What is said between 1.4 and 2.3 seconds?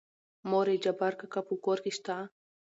په کور کې شته؟